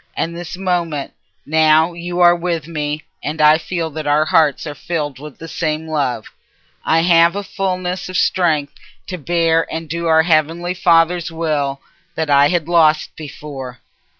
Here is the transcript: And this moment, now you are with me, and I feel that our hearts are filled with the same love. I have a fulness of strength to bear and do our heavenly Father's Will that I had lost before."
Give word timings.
And 0.17 0.35
this 0.35 0.57
moment, 0.57 1.13
now 1.45 1.93
you 1.93 2.21
are 2.21 2.35
with 2.35 2.67
me, 2.67 3.03
and 3.21 3.39
I 3.39 3.59
feel 3.59 3.91
that 3.91 4.07
our 4.07 4.25
hearts 4.25 4.65
are 4.65 4.73
filled 4.73 5.19
with 5.19 5.37
the 5.37 5.47
same 5.47 5.87
love. 5.87 6.25
I 6.83 7.01
have 7.03 7.35
a 7.35 7.43
fulness 7.43 8.09
of 8.09 8.17
strength 8.17 8.73
to 9.05 9.19
bear 9.19 9.71
and 9.71 9.87
do 9.87 10.07
our 10.07 10.23
heavenly 10.23 10.73
Father's 10.73 11.31
Will 11.31 11.81
that 12.15 12.31
I 12.31 12.47
had 12.47 12.67
lost 12.67 13.15
before." 13.15 13.77